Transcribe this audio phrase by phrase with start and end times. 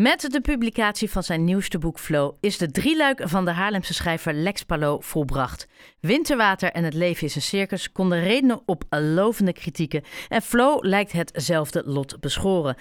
[0.00, 4.32] Met de publicatie van zijn nieuwste boek Flow is de drieluik van de Haarlemse schrijver
[4.32, 5.68] Lex Pallo volbracht.
[6.00, 11.12] Winterwater en het leven is een circus konden redenen op lovende kritieken en Flow lijkt
[11.12, 12.76] hetzelfde lot beschoren.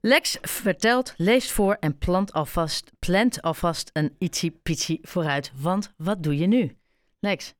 [0.00, 4.16] Lex vertelt, leest voor en plant alvast, plant alvast een
[5.02, 5.52] vooruit.
[5.62, 6.76] Want wat doe je nu?
[7.20, 7.54] Lex,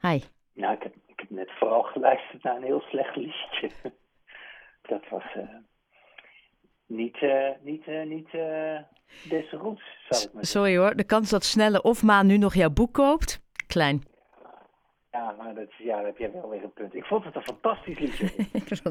[0.00, 0.20] hi.
[0.54, 3.70] Nou, ik heb, ik heb net vooral geluisterd naar een heel slecht liedje.
[4.90, 5.24] Dat was...
[5.36, 5.69] Uh
[6.90, 8.78] niet, uh, niet, uh, niet uh,
[9.28, 12.54] des roots, zou ik maar Sorry hoor, de kans dat Snelle of Maan nu nog
[12.54, 14.02] jouw boek koopt, klein.
[15.12, 16.94] Ja, maar dat, ja, daar heb jij wel weer een punt.
[16.94, 18.30] Ik vond het een fantastisch liedje.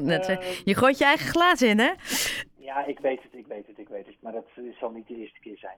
[0.00, 1.90] net je gooit je eigen glaas in, hè?
[2.56, 4.16] Ja, ik weet het, ik weet het, ik weet het.
[4.20, 4.46] Maar dat
[4.80, 5.76] zal niet de eerste keer zijn.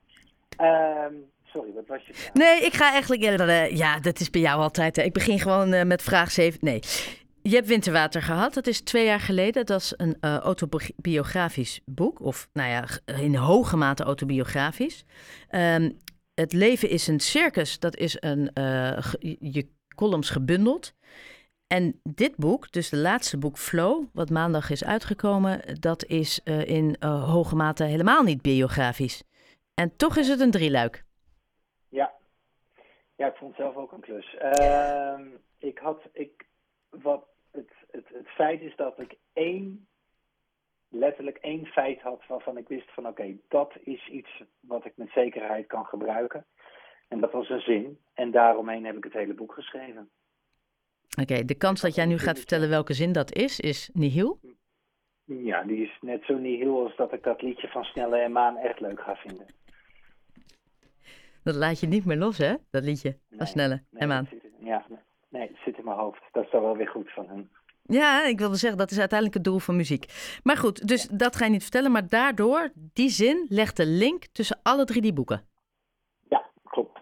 [0.57, 2.33] Ehm, sorry, wat was je vraag?
[2.33, 3.23] Nee, ik ga eigenlijk...
[3.71, 4.97] ja, dat is bij jou altijd.
[4.97, 5.03] Hè.
[5.03, 6.59] Ik begin gewoon met vraag 7.
[6.63, 6.81] Nee.
[7.43, 8.55] Je hebt Winterwater gehad.
[8.55, 9.67] Dat is twee jaar geleden.
[9.67, 12.21] Dat is een uh, autobiografisch boek.
[12.21, 12.85] Of nou ja,
[13.21, 15.05] in hoge mate autobiografisch.
[15.51, 15.99] Um,
[16.35, 17.79] het leven is een circus.
[17.79, 18.99] Dat is een, uh,
[19.41, 20.95] je columns gebundeld.
[21.67, 26.69] En dit boek, dus de laatste boek Flow, wat maandag is uitgekomen, dat is uh,
[26.69, 29.23] in hoge mate helemaal niet biografisch.
[29.75, 31.05] En toch is het een drieluik.
[31.89, 32.13] Ja,
[33.17, 34.37] ja ik vond het zelf ook een klus.
[34.37, 35.23] Ehm,
[35.59, 36.47] ik had, ik,
[36.91, 37.25] wat,
[37.93, 39.87] het, feit is dat ik één,
[40.89, 45.11] letterlijk één feit had waarvan ik wist van oké, dat is iets wat ik met
[45.11, 46.47] zekerheid kan gebruiken.
[47.09, 47.99] En dat was een zin.
[48.15, 50.11] En daaromheen heb ik het hele boek geschreven.
[51.21, 54.41] Oké, de kans dat jij nu gaat vertellen welke zin dat is, is nihil?
[55.25, 58.57] Ja, die is net zo nihil als dat ik dat liedje van Snelle en Maan
[58.57, 59.47] echt leuk ga vinden.
[61.43, 62.55] Dat laat je niet meer los, hè?
[62.71, 64.29] Dat liedje van Snelle en Maan.
[64.59, 64.87] Ja,
[65.33, 66.23] Nee, het zit in mijn hoofd.
[66.33, 67.51] Dat is dan wel weer goed van hem.
[67.83, 70.39] Ja, ik wilde zeggen, dat is uiteindelijk het doel van muziek.
[70.43, 71.93] Maar goed, dus dat ga je niet vertellen.
[71.93, 75.49] Maar daardoor, die zin legt de link tussen alle drie die boeken.
[76.29, 77.01] Ja, klopt.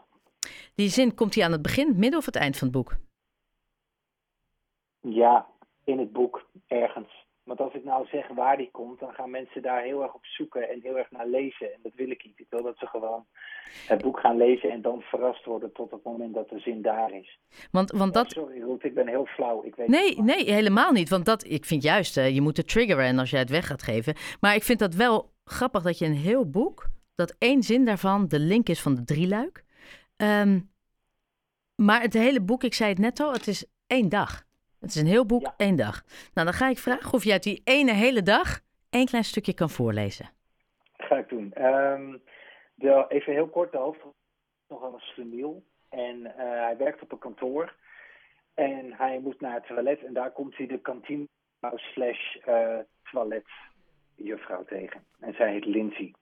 [0.75, 2.97] Die zin, komt die aan het begin, midden of het eind van het boek?
[5.01, 5.47] Ja,
[5.85, 7.27] in het boek, ergens.
[7.51, 10.25] Want als ik nou zeg waar die komt, dan gaan mensen daar heel erg op
[10.25, 11.73] zoeken en heel erg naar lezen.
[11.73, 12.39] En dat wil ik niet.
[12.39, 13.27] Ik wil dat ze gewoon
[13.87, 17.13] het boek gaan lezen en dan verrast worden tot het moment dat de zin daar
[17.13, 17.39] is.
[17.71, 18.37] Want, want dat...
[18.37, 19.65] Oh, sorry Ruth, ik ben heel flauw.
[19.65, 21.09] Ik weet nee, nee, helemaal niet.
[21.09, 23.67] Want dat, ik vind juist, uh, je moet het triggeren en als jij het weg
[23.67, 24.15] gaat geven.
[24.41, 28.29] Maar ik vind dat wel grappig dat je een heel boek, dat één zin daarvan
[28.29, 29.65] de link is van de drieluik.
[30.17, 30.71] Um,
[31.75, 34.49] maar het hele boek, ik zei het net al, het is één dag.
[34.81, 36.03] Het is een heel boek, één dag.
[36.35, 38.61] Nou, dan ga ik vragen of je uit die ene hele dag
[38.91, 40.31] één klein stukje kan voorlezen.
[40.97, 41.65] Ga ik doen.
[41.65, 42.23] Um,
[42.75, 44.01] de, even heel kort, de hoofd
[44.69, 45.65] nogal een slemiel.
[45.89, 47.75] En uh, hij werkt op een kantoor.
[48.55, 50.05] En hij moet naar het toilet.
[50.05, 51.29] En daar komt hij de kantine
[51.75, 52.79] slash uh,
[53.11, 55.05] toiletjuffrouw tegen.
[55.21, 56.15] En zij heet Lindsay.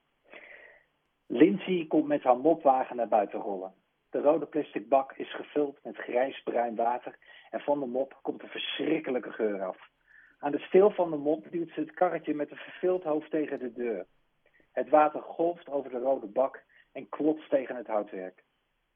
[1.27, 3.73] Lindsay komt met haar mopwagen naar buiten rollen.
[4.09, 7.17] De rode plastic bak is gevuld met grijs-bruin water
[7.49, 9.77] en van de mop komt een verschrikkelijke geur af.
[10.39, 13.59] Aan de steel van de mop duwt ze het karretje met een verveeld hoofd tegen
[13.59, 14.05] de deur.
[14.71, 18.43] Het water golft over de rode bak en klotst tegen het houtwerk.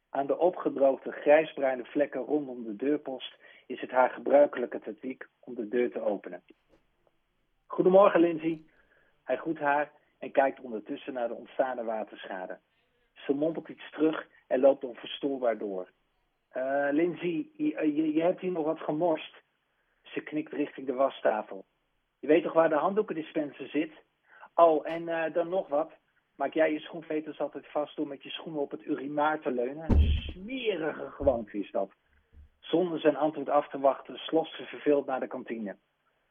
[0.10, 5.68] Aan de opgedroogde grijsbruine vlekken rondom de deurpost is het haar gebruikelijke tactiek om de
[5.68, 6.44] deur te openen.
[7.66, 8.62] Goedemorgen, Lindsay.
[9.24, 12.60] Hij groet haar en kijkt ondertussen naar de ontstaande waterschade.
[13.14, 15.90] Ze mompelt iets terug en loopt onverstoorbaar door.
[16.58, 19.42] Uh, Lindsay, je, hebt hier nog wat gemorst.
[20.02, 21.66] Ze knikt richting de wastafel.
[22.20, 23.92] Je weet toch waar de handdoekendispenser zit?
[24.56, 25.92] Oh, en uh, dan nog wat.
[26.36, 29.92] Maak jij je schoenveters altijd vast door met je schoenen op het urinaar te leunen?
[29.92, 31.92] Een smerige gewoonte is dat.
[32.60, 35.78] Zonder zijn antwoord af te wachten, sloft ze verveeld naar de kantine.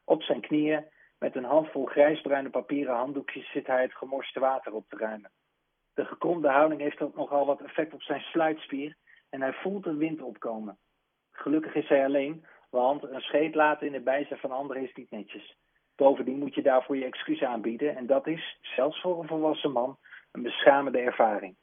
[0.05, 0.84] Op zijn knieën,
[1.19, 5.31] met een handvol grijsbruine papieren handdoekjes, zit hij het gemorste water op te ruimen.
[5.94, 8.97] De gekromde houding heeft ook nogal wat effect op zijn sluitspier
[9.32, 10.78] en hij voelt de wind opkomen.
[11.31, 15.10] Gelukkig is hij alleen, want een scheet laten in de bijzijn van anderen is niet
[15.10, 15.56] netjes.
[15.97, 19.98] Bovendien moet je daarvoor je excuus aanbieden en dat is, zelfs voor een volwassen man,
[20.32, 21.56] een beschamende ervaring.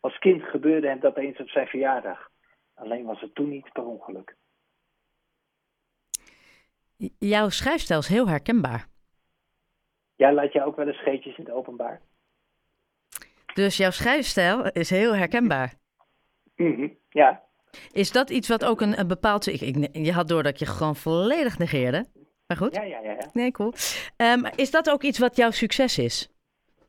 [0.00, 2.30] Als kind gebeurde hem dat eens op zijn verjaardag.
[2.74, 4.36] Alleen was het toen niet per ongeluk.
[7.18, 8.86] Jouw schrijfstijl is heel herkenbaar.
[10.16, 12.00] Ja, laat je ook wel eens scheetjes in het openbaar?
[13.54, 15.81] Dus jouw schrijfstijl is heel herkenbaar.
[16.62, 17.42] Mm Ja.
[17.92, 19.46] Is dat iets wat ook een, een bepaald...
[19.46, 22.06] Ik, je had door dat je gewoon volledig negeerde.
[22.46, 22.74] Maar goed.
[22.74, 23.12] Ja, ja, ja.
[23.12, 23.28] ja.
[23.32, 23.72] Nee, cool.
[24.16, 26.32] Um, is dat ook iets wat jouw succes is?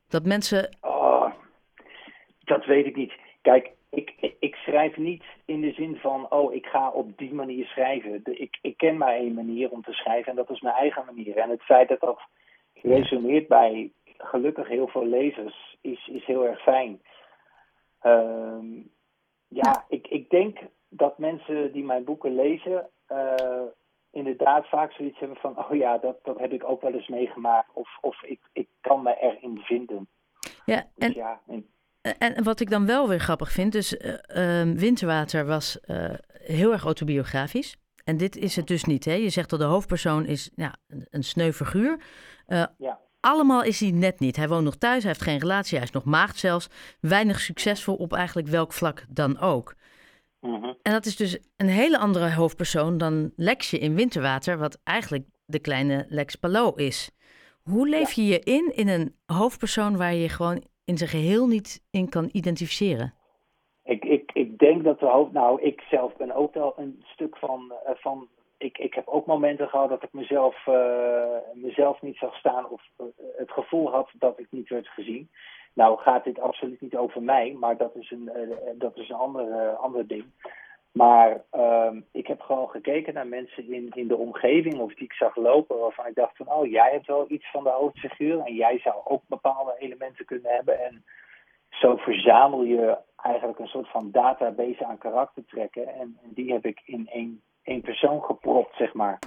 [0.07, 0.77] Dat mensen...
[0.81, 1.31] Oh,
[2.43, 3.13] dat weet ik niet.
[3.41, 6.31] Kijk, ik, ik schrijf niet in de zin van...
[6.31, 8.21] oh, ik ga op die manier schrijven.
[8.23, 11.37] Ik, ik ken maar één manier om te schrijven en dat is mijn eigen manier.
[11.37, 12.19] En het feit dat dat
[12.73, 17.01] resoneert bij gelukkig heel veel lezers is, is heel erg fijn.
[17.99, 18.65] Ehm,
[19.53, 20.59] ja, ik, ik denk
[20.89, 23.61] dat mensen die mijn boeken lezen, uh,
[24.11, 27.69] inderdaad vaak zoiets hebben van, oh ja, dat, dat heb ik ook wel eens meegemaakt.
[27.73, 30.07] Of, of ik, ik kan me erin vinden.
[30.65, 31.39] Ja, dus en, ja,
[32.17, 36.83] en, wat ik dan wel weer grappig vind, dus uh, Winterwater was uh, heel erg
[36.83, 37.77] autobiografisch.
[38.03, 39.05] En dit is het dus niet.
[39.05, 39.13] Hè?
[39.13, 40.75] Je zegt dat de hoofdpersoon is ja,
[41.09, 42.03] een sneu figuur.
[42.77, 42.99] Ja.
[43.25, 44.35] Allemaal is hij net niet.
[44.35, 46.69] Hij woont nog thuis, hij heeft geen relatie, hij is nog maagd zelfs.
[47.01, 49.75] Weinig succesvol op eigenlijk welk vlak dan ook.
[50.39, 50.73] Mhm.
[50.81, 55.59] En dat is dus een hele andere hoofdpersoon dan Lexje in Winterwater, wat eigenlijk de
[55.59, 57.11] kleine Lex Palou is.
[57.63, 61.47] Hoe leef je je in in een hoofdpersoon waar je je gewoon in zijn geheel
[61.47, 63.13] niet in kan identificeren?
[63.83, 65.31] Ik, ik, ik denk dat de hoofd.
[65.31, 67.73] Nou, ik zelf ben ook wel een stuk van.
[67.87, 68.27] Uh, van
[68.63, 72.81] ik, ik heb ook momenten gehad dat ik mezelf, uh, mezelf niet zag staan of
[72.99, 73.05] uh,
[73.37, 75.29] het gevoel had dat ik niet werd gezien.
[75.73, 78.31] Nou gaat dit absoluut niet over mij, maar dat is een,
[78.75, 80.25] dat is een ander, ander ding.
[80.93, 85.13] Maar uh, ik heb gewoon gekeken naar mensen in, in de omgeving of die ik
[85.13, 88.53] zag lopen, waarvan ik dacht van, oh, jij hebt wel iets van de hoofdfiguur en
[88.53, 90.79] jij zou ook bepaalde elementen kunnen hebben.
[90.79, 91.03] En
[91.69, 96.81] zo verzamel je eigenlijk een soort van database aan karaktertrekken en, en die heb ik
[96.85, 99.19] in één, één persoon gepropt, zeg maar.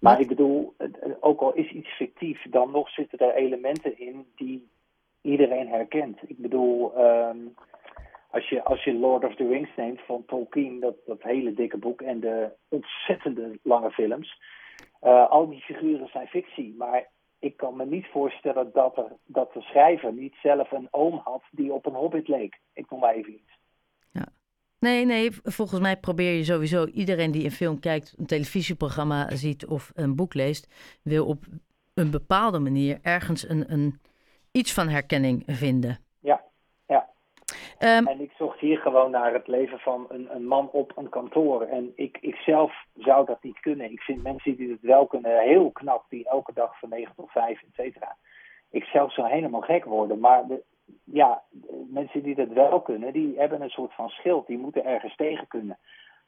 [0.00, 0.74] Maar ik bedoel,
[1.20, 4.68] ook al is iets fictief, dan nog zitten er elementen in die
[5.22, 6.18] iedereen herkent.
[6.26, 7.54] Ik bedoel, um,
[8.30, 11.78] als je, als je Lord of the Rings neemt van Tolkien, dat, dat hele dikke
[11.78, 14.40] boek en de ontzettende lange films.
[15.02, 17.08] Uh, al die figuren zijn fictie, maar
[17.38, 21.42] ik kan me niet voorstellen dat, er, dat de schrijver niet zelf een oom had
[21.50, 22.60] die op een hobbit leek.
[22.72, 23.58] Ik noem maar even iets.
[24.84, 24.90] Ja.
[24.90, 29.66] Nee, nee, volgens mij probeer je sowieso iedereen die een film kijkt, een televisieprogramma ziet
[29.66, 31.44] of een boek leest, wil op
[31.94, 34.00] een bepaalde manier ergens een, een,
[34.52, 35.98] iets van herkenning vinden.
[37.80, 41.08] Um, en ik zocht hier gewoon naar het leven van een, een man op een
[41.08, 41.62] kantoor.
[41.62, 43.90] En ik, ik zelf zou dat niet kunnen.
[43.90, 47.30] Ik vind mensen die het wel kunnen heel knap, die elke dag van 9 tot
[47.30, 48.16] 5, et cetera.
[48.70, 50.18] Ik zelf zou helemaal gek worden.
[50.18, 50.62] Maar de,
[51.04, 51.42] ja,
[51.94, 54.46] mensen die dat wel kunnen, die hebben een soort van schild.
[54.46, 55.78] Die moeten ergens tegen kunnen.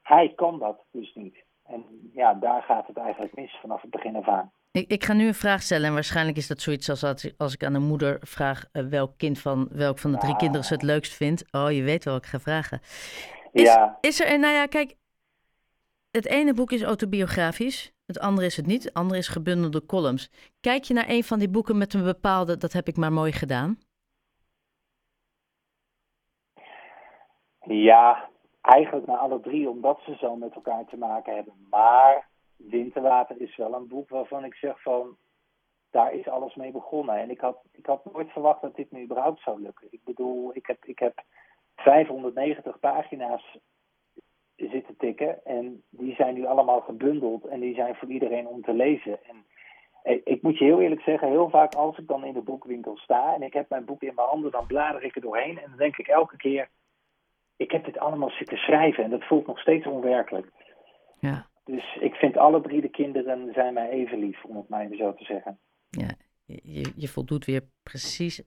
[0.02, 1.44] Hij kan dat dus niet.
[1.66, 4.50] En ja, daar gaat het eigenlijk mis vanaf het begin af aan.
[4.72, 7.54] Ik, ik, ga nu een vraag stellen en waarschijnlijk is dat zoiets als als, als
[7.54, 10.72] ik aan een moeder vraag uh, welk kind van welk van de drie kinderen ze
[10.72, 11.44] het leukst vindt.
[11.50, 12.80] Oh, je weet wel, ik ga vragen.
[13.52, 13.98] Is, ja.
[14.00, 14.94] is er, nou ja, kijk,
[16.10, 20.30] het ene boek is autobiografisch, het andere is het niet, het andere is gebundelde columns.
[20.60, 23.32] Kijk je naar een van die boeken met een bepaalde, dat heb ik maar mooi
[23.32, 23.78] gedaan?
[27.68, 28.28] Ja,
[28.60, 31.66] eigenlijk naar alle drie, omdat ze zo met elkaar te maken hebben.
[31.70, 35.16] Maar Winterwater is wel een boek waarvan ik zeg van,
[35.90, 37.16] daar is alles mee begonnen.
[37.16, 39.88] En ik had, ik had nooit verwacht dat dit nu überhaupt zou lukken.
[39.90, 41.22] Ik bedoel, ik heb, ik heb
[41.76, 43.58] 590 pagina's
[44.56, 48.72] zitten tikken en die zijn nu allemaal gebundeld en die zijn voor iedereen om te
[48.72, 49.18] lezen.
[49.24, 49.44] En
[50.24, 53.34] ik moet je heel eerlijk zeggen, heel vaak als ik dan in de boekwinkel sta
[53.34, 55.78] en ik heb mijn boek in mijn handen, dan blader ik er doorheen en dan
[55.78, 56.68] denk ik elke keer,
[57.56, 60.46] ik heb dit allemaal zitten schrijven en dat voelt nog steeds onwerkelijk.
[61.20, 61.46] Ja.
[61.64, 64.96] Dus ik vind alle drie de kinderen zijn mij even lief, om het maar even
[64.96, 65.58] zo te zeggen.
[65.90, 66.08] Ja,
[66.44, 68.42] je, je voldoet weer precies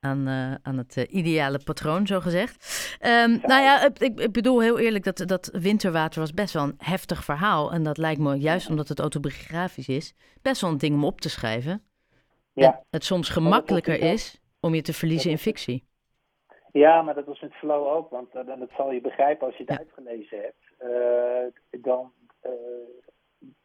[0.00, 2.96] aan, uh, aan het uh, ideale patroon, zo gezegd.
[3.00, 6.74] Um, nou ja, ik, ik, bedoel heel eerlijk, dat, dat Winterwater was best wel een
[6.78, 7.72] heftig verhaal.
[7.72, 11.20] En dat lijkt me, juist omdat het autobiografisch is, best wel een ding om op
[11.20, 11.82] te schrijven.
[12.52, 12.84] Ja.
[12.90, 15.84] Het soms gemakkelijker is om je te verliezen in fictie.
[16.72, 19.64] Ja, maar dat was met Flow ook, want uh, dat zal je begrijpen als je
[19.66, 21.84] het uitgelezen hebt.
[21.84, 22.12] dan,
[22.46, 22.52] uh,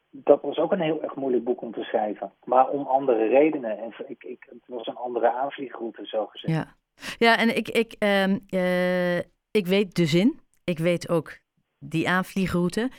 [0.09, 2.33] dat was ook een heel erg moeilijk boek om te schrijven.
[2.43, 3.77] Maar om andere redenen.
[3.77, 6.53] En ik, ik, het was een andere aanvliegroute, zo gezegd.
[6.53, 6.75] Ja,
[7.17, 9.17] ja en ik, ik, um, uh,
[9.51, 10.39] ik weet de zin.
[10.63, 11.39] Ik weet ook
[11.79, 12.89] die aanvliegroute.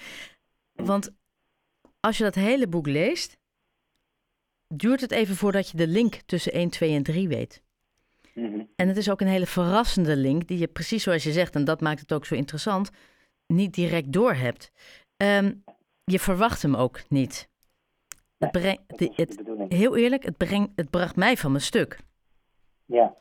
[0.73, 1.17] Want
[2.01, 3.39] als je dat hele boek leest,
[4.75, 7.63] duurt het even voordat je de link tussen 1, 2 en 3 weet.
[8.39, 8.63] Mhm.
[8.77, 11.65] En het is ook een hele verrassende link, die je precies zoals je zegt, en
[11.65, 12.91] dat maakt het ook zo interessant,
[13.47, 14.73] niet direct door hebt.
[15.17, 15.65] Um,
[16.05, 17.49] je verwacht hem ook niet.
[18.39, 21.99] het heel eerlijk, het, brengt, het bracht mij van mijn stuk.
[22.85, 23.15] Ja.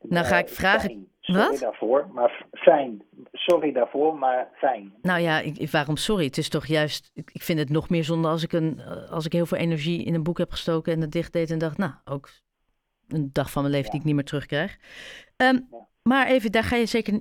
[0.00, 1.08] Nou ga ik eh, vragen.
[1.20, 1.58] Sorry Wat?
[1.58, 3.02] daarvoor, maar fijn.
[3.32, 4.94] Sorry daarvoor, maar fijn.
[5.02, 6.24] Nou ja, ik, waarom sorry?
[6.24, 7.10] Het is toch juist.
[7.14, 8.80] Ik, ik vind het nog meer zonde als ik, een,
[9.10, 11.58] als ik heel veel energie in een boek heb gestoken en het dicht deed en
[11.58, 12.28] dacht, nou, ook
[13.08, 14.78] een dag van mijn leven die ik niet meer terugkrijg.
[15.36, 15.68] Um,
[16.02, 17.20] Maar even, daar ga je zeker.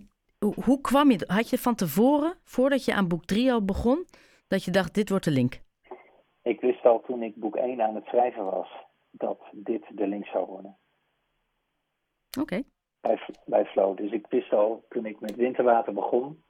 [0.64, 1.24] Hoe, kwam je?
[1.28, 4.06] Had je van tevoren, voordat je aan boek 3 al begon,
[4.48, 5.62] dat je dacht, dit wordt de link?
[6.42, 8.70] Ik wist al toen ik boek 1 aan het schrijven was,
[9.12, 10.78] dat dit de link zou worden.
[12.40, 12.62] Oké.
[13.02, 13.98] Bij, bij Flow.
[13.98, 16.44] Dus ik wist al toen ik met winterwater begon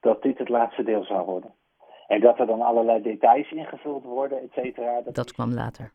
[0.00, 1.54] dat dit het laatste deel zou worden.
[2.06, 5.00] En dat er dan allerlei details ingevuld worden, et cetera.
[5.00, 5.92] Dat, kwam later.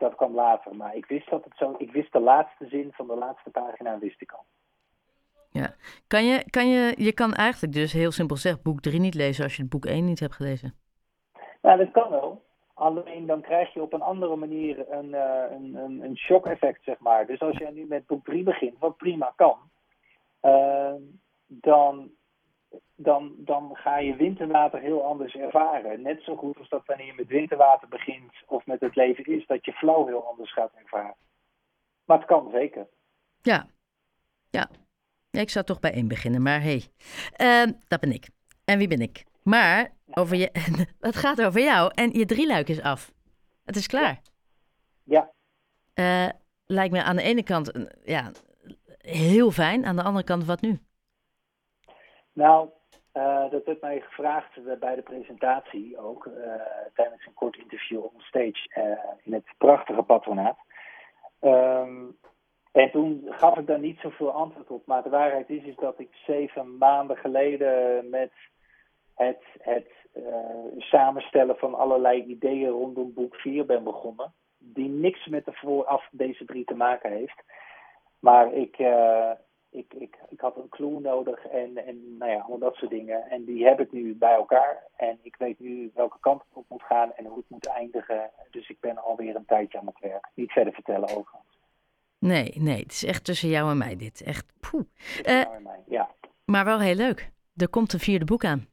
[0.00, 0.76] Dat kwam later.
[0.76, 1.74] Maar ik wist dat het zo.
[1.78, 4.44] Ik wist de laatste zin van de laatste pagina, wist ik al.
[5.50, 5.74] Ja.
[6.06, 9.44] Kan je, kan je, je kan eigenlijk dus heel simpel zeggen boek 3 niet lezen
[9.44, 10.74] als je het boek 1 niet hebt gelezen.
[11.62, 12.42] Nou, dat kan wel.
[12.74, 16.98] Alleen dan krijg je op een andere manier een, uh, een, een, een shock-effect, zeg
[16.98, 17.26] maar.
[17.26, 19.58] Dus als je nu met boek 3 begint, wat prima kan,
[20.42, 20.94] uh,
[21.46, 22.10] dan,
[23.02, 26.02] dan, dan ga je winterwater heel anders ervaren.
[26.02, 29.46] Net zo goed als dat wanneer je met winterwater begint of met het leven is,
[29.46, 31.16] dat je flow heel anders gaat ervaren.
[32.04, 32.88] Maar het kan zeker.
[33.42, 33.66] Ja,
[34.50, 34.70] ja.
[35.30, 36.80] ik zou toch bij één beginnen, maar hé,
[37.36, 37.66] hey.
[37.66, 38.28] uh, dat ben ik.
[38.64, 39.24] En wie ben ik?
[39.42, 40.50] Maar over je,
[41.00, 43.12] het gaat over jou en je drieluik is af.
[43.64, 44.20] Het is klaar.
[45.04, 45.30] Ja.
[45.94, 46.28] Uh,
[46.66, 47.72] lijkt me aan de ene kant
[48.04, 48.32] ja,
[48.98, 50.80] heel fijn, aan de andere kant wat nu?
[52.32, 52.70] Nou,
[53.14, 56.34] uh, dat werd mij gevraagd bij de presentatie ook, uh,
[56.94, 58.70] tijdens een kort interview on stage
[59.22, 60.58] in het prachtige patronaat.
[61.40, 62.18] Um,
[62.72, 64.86] en toen gaf ik daar niet zoveel antwoord op.
[64.86, 68.32] Maar de waarheid is, is dat ik zeven maanden geleden met
[69.14, 70.24] het, het uh,
[70.78, 74.32] samenstellen van allerlei ideeën rondom boek 4 ben begonnen.
[74.58, 77.42] Die niks met de vooraf deze drie te maken heeft.
[78.18, 79.30] Maar ik, uh,
[79.70, 83.30] ik, ik, ik had een clue nodig en, en nou ja, al dat soort dingen.
[83.30, 84.86] En die heb ik nu bij elkaar.
[84.96, 88.30] En ik weet nu welke kant het op moet gaan en hoe het moet eindigen.
[88.50, 90.28] Dus ik ben alweer een tijdje aan het werk.
[90.34, 91.58] Niet verder vertellen overigens.
[92.18, 94.22] Nee, nee, het is echt tussen jou en mij dit.
[94.22, 94.84] Echt poeh.
[95.22, 96.10] Uh, jou en mij, ja.
[96.44, 97.30] Maar wel heel leuk.
[97.56, 98.68] Er komt een vierde boek aan.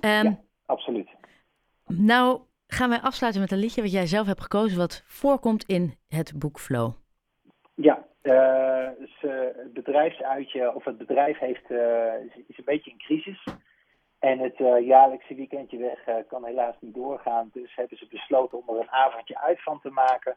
[0.00, 1.08] Um, ja, absoluut.
[1.86, 5.94] Nou gaan wij afsluiten met een liedje wat jij zelf hebt gekozen, wat voorkomt in
[6.08, 6.92] het boek Flow.
[7.74, 8.88] Ja, uh,
[9.20, 12.14] het bedrijfsuitje, of het bedrijf heeft, uh,
[12.46, 13.44] is, een beetje in crisis.
[14.18, 17.50] En het jaarlijkse weekendje weg kan helaas niet doorgaan.
[17.52, 20.36] Dus hebben ze besloten om er een avondje uit van te maken.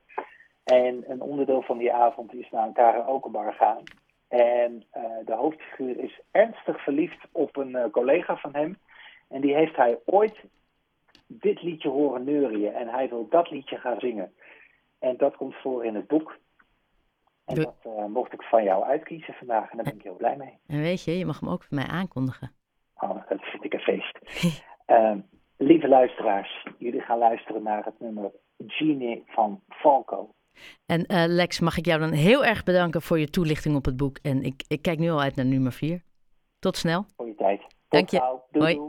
[0.63, 3.83] En een onderdeel van die avond is naar een karaokebar gaan.
[4.27, 4.85] En
[5.25, 8.77] de hoofdfiguur is ernstig verliefd op een collega van hem.
[9.27, 10.37] En die heeft hij ooit
[11.27, 12.73] dit liedje horen neurien.
[12.73, 14.33] En hij wil dat liedje gaan zingen.
[14.99, 16.37] En dat komt voor in het boek.
[17.47, 19.71] En dat uh, mocht ik van jou uitkiezen vandaag.
[19.71, 20.57] En daar ben ik heel blij mee.
[20.67, 22.51] En weet je, je mag hem ook voor mij aankondigen.
[22.95, 24.19] Oh, dat vind ik een feest.
[24.87, 25.15] uh,
[25.69, 30.29] lieve luisteraars, jullie gaan luisteren naar het nummer Genie van Falco.
[30.85, 33.97] En uh, Lex, mag ik jou dan heel erg bedanken voor je toelichting op het
[33.97, 34.17] boek.
[34.21, 36.03] En ik, ik kijk nu al uit naar nummer 4.
[36.59, 37.05] Tot snel.
[37.15, 37.59] Voor je tijd.
[37.59, 38.39] Tot Dank je.
[38.51, 38.79] Doei.